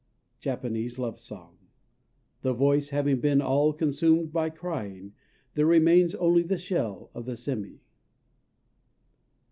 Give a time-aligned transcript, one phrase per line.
[0.39, 1.59] Japanese Love Song
[2.41, 5.13] The voice having been all consumed by crying,
[5.53, 7.77] there remains only the shell of the _sémi!